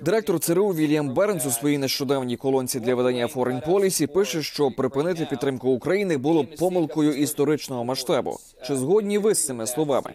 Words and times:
Директор 0.00 0.40
ЦРУ 0.40 0.68
Вільям 0.68 1.14
Бернс 1.14 1.46
у 1.46 1.50
своїй 1.50 1.78
нещодавній 1.78 2.36
колонці 2.36 2.80
для 2.80 2.94
видання 2.94 3.26
Foreign 3.26 3.68
Policy 3.68 4.06
пише, 4.06 4.42
що 4.42 4.70
припинити 4.70 5.26
підтримку 5.30 5.70
України 5.70 6.16
було 6.16 6.42
б 6.42 6.56
помилкою 6.56 7.12
історичного 7.12 7.84
масштабу. 7.84 8.38
Чи 8.66 8.76
згодні 8.76 9.18
ви 9.18 9.34
з 9.34 9.46
цими 9.46 9.66
словами? 9.66 10.14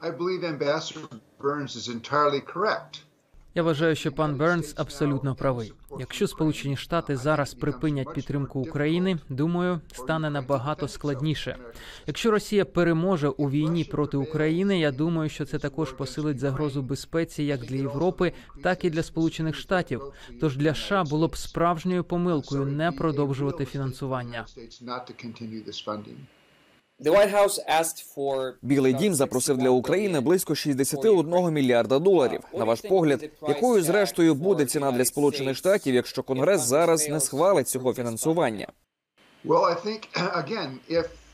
I 0.00 0.18
believe 0.18 0.44
Ambassador 0.58 1.08
Burns 1.40 1.76
is 1.76 1.88
entirely 1.88 2.42
correct. 2.54 3.07
Я 3.54 3.62
вважаю, 3.62 3.96
що 3.96 4.12
пан 4.12 4.36
Бернс 4.36 4.74
абсолютно 4.76 5.34
правий. 5.34 5.72
Якщо 5.98 6.28
Сполучені 6.28 6.76
Штати 6.76 7.16
зараз 7.16 7.54
припинять 7.54 8.14
підтримку 8.14 8.60
України, 8.60 9.18
думаю, 9.28 9.80
стане 9.92 10.30
набагато 10.30 10.88
складніше. 10.88 11.56
Якщо 12.06 12.30
Росія 12.30 12.64
переможе 12.64 13.28
у 13.28 13.50
війні 13.50 13.84
проти 13.84 14.16
України, 14.16 14.78
я 14.78 14.92
думаю, 14.92 15.30
що 15.30 15.44
це 15.44 15.58
також 15.58 15.92
посилить 15.92 16.38
загрозу 16.38 16.82
безпеці 16.82 17.42
як 17.42 17.60
для 17.60 17.76
Європи, 17.76 18.32
так 18.62 18.84
і 18.84 18.90
для 18.90 19.02
Сполучених 19.02 19.56
Штатів. 19.56 20.02
Тож 20.40 20.56
для 20.56 20.74
США 20.74 21.04
було 21.04 21.28
б 21.28 21.36
справжньою 21.36 22.04
помилкою 22.04 22.64
не 22.64 22.92
продовжувати 22.92 23.64
фінансування. 23.64 24.46
Білий 28.62 28.92
дім 28.92 29.14
запросив 29.14 29.58
для 29.58 29.70
України 29.70 30.20
близько 30.20 30.54
61 30.54 31.52
мільярда 31.52 31.98
доларів. 31.98 32.40
На 32.54 32.64
ваш 32.64 32.80
погляд, 32.80 33.30
якою 33.48 33.82
зрештою 33.82 34.34
буде 34.34 34.64
ціна 34.64 34.92
для 34.92 35.04
Сполучених 35.04 35.56
Штатів, 35.56 35.94
якщо 35.94 36.22
Конгрес 36.22 36.60
зараз 36.60 37.08
не 37.08 37.20
схвалить 37.20 37.68
цього 37.68 37.94
фінансування? 37.94 38.66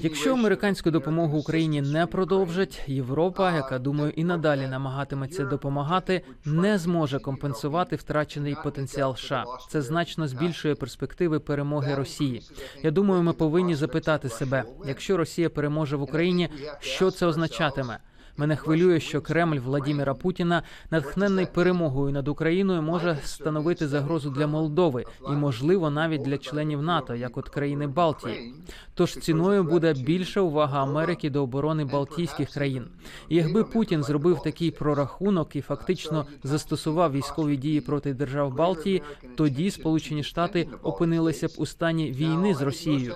Якщо 0.00 0.32
американську 0.32 0.90
допомогу 0.90 1.38
Україні 1.38 1.82
не 1.82 2.06
продовжать, 2.06 2.82
Європа, 2.86 3.52
яка 3.52 3.78
думаю 3.78 4.12
і 4.16 4.24
надалі 4.24 4.66
намагатиметься 4.66 5.44
допомагати, 5.44 6.22
не 6.44 6.78
зможе 6.78 7.18
компенсувати 7.18 7.96
втрачений 7.96 8.56
потенціал 8.64 9.16
США. 9.16 9.44
Це 9.70 9.82
значно 9.82 10.28
збільшує 10.28 10.74
перспективи 10.74 11.40
перемоги 11.40 11.94
Росії. 11.94 12.42
Я 12.82 12.90
думаю, 12.90 13.22
ми 13.22 13.32
повинні 13.32 13.74
запитати 13.74 14.28
себе, 14.28 14.64
якщо 14.86 15.16
Росія 15.16 15.50
переможе 15.50 15.96
в 15.96 16.02
Україні, 16.02 16.48
що 16.80 17.10
це 17.10 17.26
означатиме. 17.26 17.98
Мене 18.36 18.56
хвилює, 18.56 19.00
що 19.00 19.20
Кремль 19.20 19.58
Владіміра 19.58 20.14
Путіна, 20.14 20.62
натхнений 20.90 21.46
перемогою 21.46 22.12
над 22.12 22.28
Україною, 22.28 22.82
може 22.82 23.18
становити 23.24 23.88
загрозу 23.88 24.30
для 24.30 24.46
Молдови 24.46 25.04
і, 25.28 25.32
можливо, 25.32 25.90
навіть 25.90 26.22
для 26.22 26.38
членів 26.38 26.82
НАТО, 26.82 27.14
як 27.14 27.36
от 27.36 27.48
країни 27.48 27.86
Балтії. 27.86 28.54
Тож 28.94 29.16
ціною 29.16 29.64
буде 29.64 29.94
більша 29.94 30.40
увага 30.40 30.82
Америки 30.82 31.30
до 31.30 31.42
оборони 31.42 31.84
Балтійських 31.84 32.50
країн. 32.50 32.84
І 33.28 33.36
якби 33.36 33.64
Путін 33.64 34.02
зробив 34.02 34.42
такий 34.42 34.70
прорахунок 34.70 35.56
і 35.56 35.60
фактично 35.60 36.26
застосував 36.42 37.12
військові 37.12 37.56
дії 37.56 37.80
проти 37.80 38.14
держав 38.14 38.54
Балтії, 38.54 39.02
тоді 39.36 39.70
Сполучені 39.70 40.22
Штати 40.22 40.68
опинилися 40.82 41.48
б 41.48 41.50
у 41.56 41.66
стані 41.66 42.12
війни 42.12 42.54
з 42.54 42.62
Росією. 42.62 43.14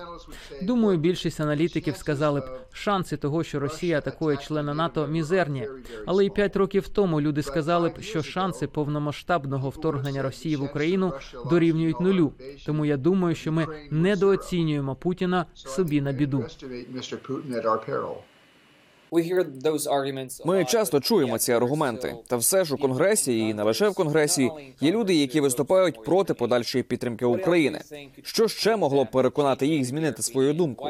Думаю, 0.61 0.97
більшість 0.97 1.39
аналітиків 1.39 1.95
сказали 1.95 2.39
б, 2.39 2.43
шанси 2.71 3.17
того, 3.17 3.43
що 3.43 3.59
Росія 3.59 3.97
атакує 3.97 4.37
члена 4.37 4.73
НАТО, 4.73 5.06
мізерні. 5.07 5.67
Але 6.05 6.25
і 6.25 6.29
п'ять 6.29 6.55
років 6.55 6.87
тому 6.87 7.21
люди 7.21 7.43
сказали 7.43 7.89
б, 7.89 8.01
що 8.01 8.23
шанси 8.23 8.67
повномасштабного 8.67 9.69
вторгнення 9.69 10.21
Росії 10.21 10.55
в 10.55 10.63
Україну 10.63 11.13
дорівнюють 11.49 12.01
нулю. 12.01 12.33
Тому 12.65 12.85
я 12.85 12.97
думаю, 12.97 13.35
що 13.35 13.51
ми 13.51 13.67
недооцінюємо 13.91 14.95
Путіна 14.95 15.45
собі 15.53 16.01
на 16.01 16.11
біду. 16.11 16.45
Ми 20.45 20.65
часто 20.65 20.99
чуємо 20.99 21.37
ці 21.37 21.51
аргументи. 21.51 22.15
Та 22.27 22.37
все 22.37 22.65
ж 22.65 22.75
у 22.75 22.77
конгресі 22.77 23.39
і 23.39 23.53
не 23.53 23.63
лише 23.63 23.89
в 23.89 23.93
конгресі 23.93 24.51
є 24.81 24.91
люди, 24.91 25.15
які 25.15 25.41
виступають 25.41 26.03
проти 26.03 26.33
подальшої 26.33 26.83
підтримки 26.83 27.25
України. 27.25 27.81
Що 28.23 28.47
ще 28.47 28.75
могло 28.75 29.03
б 29.03 29.11
переконати 29.11 29.67
їх 29.67 29.85
змінити 29.85 30.21
свою 30.21 30.53
думку? 30.53 30.89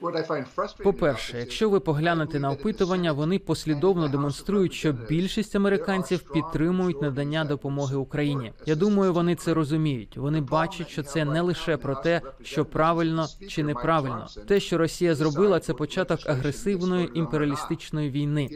Frustrating 0.00 0.82
По-перше, 0.82 1.38
якщо 1.38 1.70
ви 1.70 1.80
поглянете 1.80 2.40
на 2.40 2.50
опитування, 2.50 3.12
вони 3.12 3.38
послідовно 3.38 4.08
демонструють, 4.08 4.72
що 4.72 4.92
більшість 4.92 5.56
американців 5.56 6.32
підтримують 6.32 7.02
надання 7.02 7.44
допомоги 7.44 7.96
Україні. 7.96 8.52
Я 8.66 8.74
думаю, 8.74 9.12
вони 9.12 9.34
це 9.34 9.54
розуміють. 9.54 10.16
Вони 10.16 10.40
бачать, 10.40 10.88
що 10.88 11.02
це 11.02 11.24
не 11.24 11.40
лише 11.40 11.76
про 11.76 11.94
те, 11.94 12.20
що 12.42 12.64
правильно 12.64 13.26
чи 13.48 13.62
неправильно. 13.62 14.26
Те, 14.46 14.60
що 14.60 14.78
Росія 14.78 15.14
зробила, 15.14 15.60
це 15.60 15.74
початок 15.74 16.20
агресивної 16.26 17.10
імперіалістичної 17.14 18.10
війни. 18.10 18.50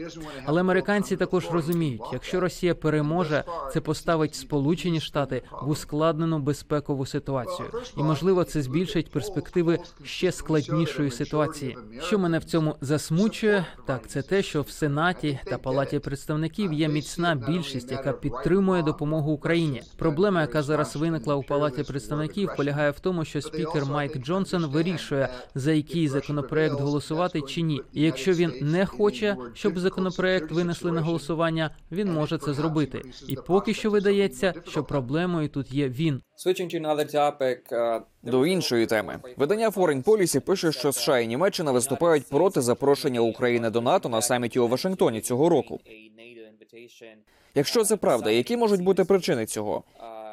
Але 0.45 0.61
американці 0.61 1.17
також 1.17 1.49
розуміють, 1.51 2.01
якщо 2.13 2.39
Росія 2.39 2.75
переможе, 2.75 3.43
це 3.73 3.81
поставить 3.81 4.35
Сполучені 4.35 5.01
Штати 5.01 5.41
в 5.61 5.69
ускладнену 5.69 6.39
безпекову 6.39 7.05
ситуацію, 7.05 7.67
і 7.97 8.03
можливо 8.03 8.43
це 8.43 8.61
збільшить 8.61 9.11
перспективи 9.11 9.79
ще 10.03 10.31
складнішої 10.31 11.11
ситуації. 11.11 11.32
Що 12.01 12.19
мене 12.19 12.39
в 12.39 12.43
цьому 12.43 12.75
засмучує, 12.81 13.65
так 13.85 14.07
це 14.07 14.21
те, 14.21 14.43
що 14.43 14.61
в 14.61 14.69
Сенаті 14.69 15.39
та 15.45 15.57
Палаті 15.57 15.99
представників 15.99 16.73
є 16.73 16.87
міцна 16.87 17.35
більшість, 17.47 17.91
яка 17.91 18.11
підтримує 18.13 18.83
допомогу 18.83 19.31
Україні. 19.31 19.81
Проблема, 19.97 20.41
яка 20.41 20.63
зараз 20.63 20.95
виникла 20.95 21.35
у 21.35 21.43
Палаті 21.43 21.83
представників, 21.83 22.49
полягає 22.57 22.91
в 22.91 22.99
тому, 22.99 23.25
що 23.25 23.41
спікер 23.41 23.85
Майк 23.85 24.17
Джонсон 24.17 24.65
вирішує 24.65 25.29
за 25.55 25.71
який 25.71 26.07
законопроект 26.07 26.79
голосувати 26.79 27.41
чи 27.41 27.61
ні. 27.61 27.81
І 27.93 28.01
якщо 28.01 28.33
він 28.33 28.53
не 28.61 28.85
хоче, 28.85 29.37
щоб 29.53 29.79
законопроект 29.79 30.51
винесли 30.51 30.91
на 30.91 31.01
голосування, 31.01 31.69
він 31.91 32.13
може 32.13 32.37
це 32.37 32.53
зробити. 32.53 33.01
І 33.27 33.35
поки 33.35 33.73
що 33.73 33.89
видається, 33.89 34.53
що 34.67 34.83
проблемою 34.83 35.49
тут 35.49 35.71
є 35.71 35.89
він. 35.89 36.21
Uh, 37.71 38.01
До 38.23 38.45
іншої 38.45 38.85
теми 38.85 39.19
видання 39.37 39.69
Foreign 39.69 40.03
Policy 40.03 40.39
пише, 40.39 40.71
що 40.71 40.91
США 40.91 41.19
і 41.19 41.27
Німеччина 41.27 41.71
виступають 41.71 42.29
проти 42.29 42.61
запрошення 42.61 43.19
України 43.19 43.69
до 43.69 43.81
НАТО 43.81 44.09
на 44.09 44.21
саміті 44.21 44.59
у 44.59 44.67
Вашингтоні 44.67 45.21
цього 45.21 45.49
року. 45.49 45.79
Якщо 47.55 47.83
це 47.83 47.97
правда, 47.97 48.31
які 48.31 48.57
можуть 48.57 48.81
бути 48.81 49.03
причини 49.03 49.45
цього? 49.45 49.83
Uh? 49.99 50.23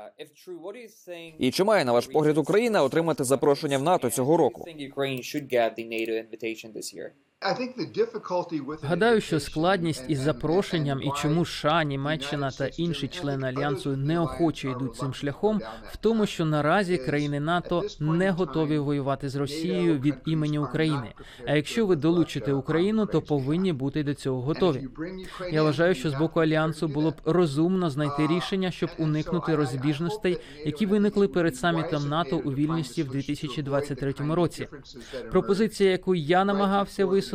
І 1.39 1.51
чи 1.51 1.65
має 1.65 1.85
на 1.85 1.93
ваш 1.93 2.07
погляд 2.07 2.39
Україна 2.39 2.83
отримати 2.83 3.25
запрошення 3.25 3.79
в 3.79 3.83
НАТО 3.83 4.11
цього 4.11 4.37
року? 4.37 4.65
Гадаю, 8.83 9.21
що 9.21 9.41
складність 9.41 10.05
із 10.09 10.19
запрошенням 10.19 11.03
і 11.03 11.11
чому 11.23 11.45
США, 11.45 11.85
Німеччина 11.85 12.51
та 12.51 12.67
інші 12.67 13.09
члени 13.09 13.49
альянсу 13.49 13.97
неохоче 13.97 14.71
йдуть 14.71 14.97
цим 14.97 15.15
шляхом, 15.15 15.61
в 15.93 15.97
тому, 15.97 16.27
що 16.27 16.45
наразі 16.45 16.99
країни 16.99 17.41
НАТО 17.41 17.85
не 18.01 18.31
готові 18.31 18.79
воювати 18.79 19.29
з 19.29 19.37
Росією 19.37 19.99
від 19.99 20.15
імені 20.27 20.59
України. 20.59 21.13
А 21.47 21.57
якщо 21.57 21.87
ви 21.87 21.97
долучите 21.97 22.53
Україну, 22.53 23.07
то 23.07 23.23
повинні 23.23 23.73
бути 23.73 24.03
до 24.05 24.15
цього 24.15 24.43
готові. 24.43 24.89
Я 25.53 25.63
вважаю, 25.63 25.95
що 25.95 26.11
з 26.11 26.15
боку 26.15 26.41
альянсу 26.41 26.89
було 26.89 27.11
б 27.11 27.15
розумно 27.25 27.91
знайти 27.91 28.27
рішення, 28.27 28.71
щоб 28.71 28.91
уникнути 28.99 29.57
розбіжностей, 29.57 30.39
які 30.65 30.87
виникли 30.87 31.29
перед 31.29 31.57
самітом 31.57 32.09
НАТО 32.09 32.43
у 32.45 32.53
Вільнюсі 32.53 33.03
в 33.03 33.09
2023 33.09 34.15
році. 34.19 34.69
Пропозиція, 35.31 35.91
яку 35.91 36.15
я 36.15 36.45
намагався 36.45 37.07
висунути 37.07 37.30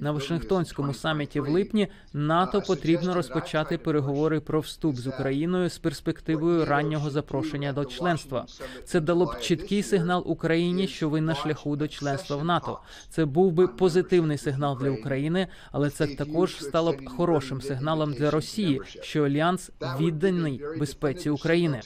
на 0.00 0.12
Вашингтонському 0.12 0.94
саміті 0.94 1.40
в 1.40 1.48
липні, 1.48 1.88
НАТО 2.12 2.62
потрібно 2.66 3.14
розпочати 3.14 3.78
переговори 3.78 4.40
про 4.40 4.60
вступ 4.60 4.96
з 4.96 5.06
Україною 5.06 5.70
з 5.70 5.78
перспективою 5.78 6.64
раннього 6.64 7.10
запрошення 7.10 7.72
до 7.72 7.84
членства. 7.84 8.46
Це 8.84 9.00
дало 9.00 9.26
б 9.26 9.40
чіткий 9.40 9.82
сигнал 9.82 10.22
Україні, 10.26 10.88
що 10.88 11.08
ви 11.08 11.20
на 11.20 11.34
шляху 11.34 11.76
до 11.76 11.88
членства 11.88 12.36
в 12.36 12.44
НАТО. 12.44 12.78
Це 13.10 13.24
був 13.24 13.52
би 13.52 13.68
позитивний 13.68 14.38
сигнал 14.38 14.78
для 14.80 14.90
України, 14.90 15.46
але 15.72 15.90
це 15.90 16.06
також 16.06 16.56
стало 16.56 16.92
б 16.92 17.08
хорошим 17.08 17.60
сигналом 17.60 18.12
для 18.12 18.30
Росії, 18.30 18.80
що 19.02 19.24
альянс 19.24 19.70
відданий 20.00 20.62
безпеці 20.78 21.30
України. 21.30 21.80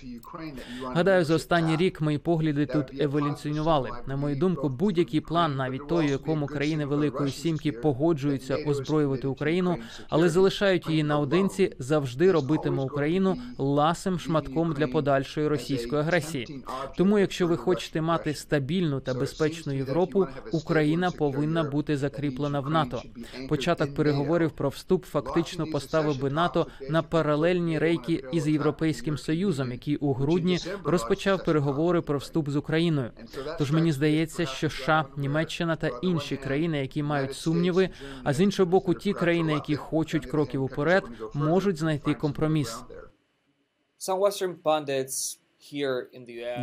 Гадаю, 0.83 1.25
за 1.25 1.35
останній 1.35 1.77
рік 1.77 2.01
мої 2.01 2.19
погляди 2.19 2.67
тут 2.67 3.01
еволюціонували. 3.01 3.91
На 4.07 4.17
мою 4.17 4.37
думку, 4.37 4.69
будь-який 4.69 5.21
план, 5.21 5.57
навіть 5.57 5.89
той, 5.89 6.07
у 6.07 6.11
якому 6.11 6.47
країни 6.47 6.87
Великої 6.87 7.32
Сімки 7.33 7.73
погоджуються 7.73 8.57
озброювати 8.57 9.27
Україну, 9.27 9.77
але 10.09 10.29
залишають 10.29 10.89
її 10.89 11.03
наодинці, 11.03 11.73
завжди 11.79 12.33
робитиме 12.33 12.83
Україну 12.83 13.37
ласим 13.59 14.19
шматком 14.19 14.73
для 14.73 14.87
подальшої 14.87 15.49
російської 15.49 16.03
агресії. 16.03 16.65
Тому, 16.97 17.19
якщо 17.19 17.47
ви 17.47 17.57
хочете 17.57 18.01
мати 18.01 18.35
стабільну 18.35 19.01
та 19.01 19.15
безпечну 19.15 19.73
Європу, 19.73 20.27
Україна 20.53 21.11
повинна 21.11 21.65
бути 21.65 21.97
закріплена 21.97 22.61
в 22.61 22.71
НАТО. 22.71 23.03
Початок 23.49 23.95
переговорів 23.95 24.51
про 24.51 24.69
вступ 24.69 25.05
фактично 25.05 25.67
поставив 25.67 26.21
би 26.21 26.31
НАТО 26.31 26.67
на 26.91 27.03
паралельні 27.03 27.79
рейки 27.79 28.25
із 28.33 28.49
європейським 28.49 29.19
союзом, 29.19 29.73
який 29.73 29.97
у 29.97 30.13
грудні 30.13 30.59
розпочав 30.85 31.45
переговори 31.45 32.01
про 32.01 32.19
вступ 32.19 32.51
з 32.51 32.57
Україною. 32.57 33.11
Тож 33.59 33.71
мені 33.71 33.93
здається, 33.93 34.47
що 34.47 34.71
США, 34.71 35.05
Німеччина 35.17 35.77
та 35.77 35.91
інші 36.03 36.37
країни, 36.37 36.81
які 36.81 37.03
мають 37.03 37.22
мають 37.23 37.37
сумніви. 37.37 37.91
А 38.25 38.33
з 38.33 38.41
іншого 38.41 38.71
боку, 38.71 38.95
ті 38.95 39.13
країни, 39.13 39.53
які 39.53 39.77
хочуть 39.77 40.27
кроків 40.27 40.63
уперед, 40.63 41.05
можуть 41.35 41.77
знайти 41.77 42.15
компроміс. 42.15 42.77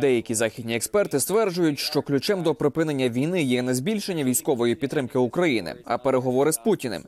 Деякі 0.00 0.34
західні 0.34 0.76
експерти 0.76 1.20
стверджують, 1.20 1.78
що 1.78 2.02
ключем 2.02 2.42
до 2.42 2.54
припинення 2.54 3.08
війни 3.08 3.42
є 3.42 3.62
не 3.62 3.74
збільшення 3.74 4.24
військової 4.24 4.74
підтримки 4.74 5.18
України, 5.18 5.74
а 5.84 5.98
переговори 5.98 6.52
з 6.52 6.58
Путіним. 6.58 7.04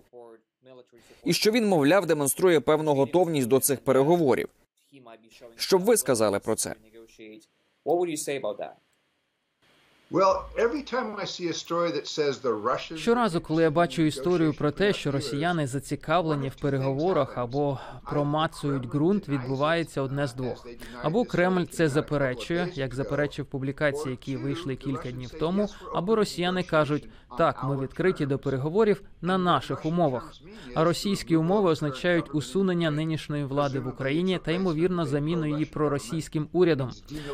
І 1.25 1.33
що 1.33 1.51
він, 1.51 1.69
мовляв, 1.69 2.07
демонструє 2.07 2.61
певну 2.61 2.95
готовність 2.95 3.49
до 3.49 3.61
цих 3.61 3.81
переговорів. 3.81 4.49
Що 5.57 5.79
б 5.79 5.83
ви 5.83 5.97
сказали 5.97 6.39
про 6.39 6.55
це? 6.55 6.75
Щоразу, 12.97 13.41
коли 13.41 13.63
я 13.63 13.71
бачу 13.71 14.03
історію 14.03 14.55
про 14.55 14.71
те, 14.71 14.93
що 14.93 15.11
росіяни 15.11 15.67
зацікавлені 15.67 16.49
в 16.49 16.55
переговорах 16.55 17.39
або 17.39 17.79
промацують 18.11 18.89
ґрунт, 18.89 19.29
відбувається 19.29 20.03
одне 20.03 20.27
з 20.27 20.35
двох. 20.35 20.67
Або 21.03 21.25
Кремль 21.25 21.65
це 21.65 21.89
заперечує, 21.89 22.69
як 22.75 22.95
заперечив 22.95 23.47
публікації, 23.47 24.11
які 24.11 24.37
вийшли 24.37 24.77
кілька 24.77 25.11
днів 25.11 25.31
тому, 25.31 25.69
або 25.95 26.17
росіяни 26.17 26.63
кажуть, 26.63 27.09
так, 27.39 27.65
ми 27.65 27.81
відкриті 27.81 28.27
до 28.27 28.39
переговорів 28.39 29.03
на 29.23 29.39
наших 29.39 29.87
умовах. 29.87 30.33
А 30.75 30.85
російські 30.85 31.37
умови 31.37 31.71
означають 31.71 32.35
усунення 32.35 32.91
нинішньої 32.91 33.45
влади 33.45 33.81
в 33.81 33.89
Україні 33.89 34.41
та 34.45 34.53
ймовірно 34.53 35.07
заміну 35.07 35.47
її 35.47 35.65
проросійським 35.65 36.49
урядом. 36.53 36.91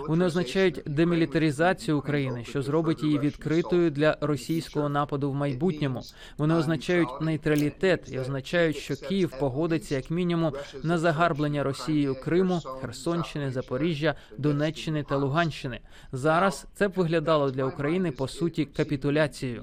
Вони 0.08 0.24
означають 0.24 0.82
демілітаризацію 0.86 1.98
України, 1.98 2.44
що 2.44 2.62
зробить 2.69 3.03
її 3.03 3.19
відкритою 3.19 3.91
для 3.91 4.17
російського 4.20 4.88
нападу 4.88 5.31
в 5.31 5.35
майбутньому. 5.35 6.03
Вони 6.38 6.55
означають 6.55 7.09
нейтралітет 7.20 8.12
і 8.12 8.19
означають, 8.19 8.76
що 8.76 8.97
Київ 8.97 9.32
погодиться 9.41 9.94
як 9.94 10.11
мінімум 10.11 10.53
на 10.82 10.99
загарблення 10.99 11.62
Росією 11.62 12.15
Криму, 12.25 12.61
Херсонщини, 12.81 13.50
Запоріжжя, 13.50 14.15
Донеччини 14.38 15.03
та 15.03 15.17
Луганщини. 15.17 15.81
Зараз 16.12 16.67
це 16.75 16.88
б 16.88 16.93
виглядало 16.97 17.50
для 17.50 17.65
України 17.65 18.11
по 18.11 18.29
суті 18.29 18.65
капітуляцією. 18.65 19.62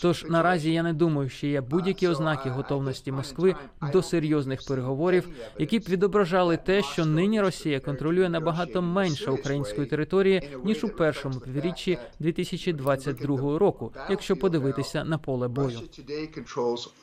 Тож 0.00 0.24
наразі 0.28 0.72
я 0.72 0.82
не 0.82 0.92
думаю, 0.92 1.28
що 1.28 1.46
є 1.46 1.60
будь-які 1.60 2.08
ознаки 2.08 2.50
готовності 2.50 3.12
Москви 3.12 3.54
до 3.92 4.02
серйозних 4.02 4.60
переговорів, 4.68 5.28
які 5.58 5.78
б 5.78 5.82
відображали 5.88 6.56
те, 6.56 6.82
що 6.82 7.06
нині 7.06 7.40
Росія 7.40 7.80
контролює 7.80 8.28
набагато 8.28 8.82
менше 8.82 9.30
української 9.30 9.86
території 9.86 10.42
ніж 10.64 10.84
у 10.84 10.88
першому 10.88 11.40
півріччі 11.40 11.98
2022 12.20 13.58
року, 13.58 13.92
якщо 14.10 14.36
подивитися 14.36 15.04
на 15.04 15.18
поле 15.18 15.48
бою. 15.48 15.80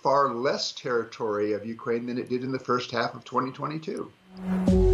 Far 0.04 0.42
less 0.42 0.64
territory 0.86 1.48
of 1.58 1.62
Ukraine 1.78 2.06
than 2.10 2.18
it 2.18 2.28
did 2.34 2.42
in 2.44 2.52
the 2.52 2.64
first 2.70 2.92
half 2.94 3.12
of 3.16 3.24
2022. 3.24 4.89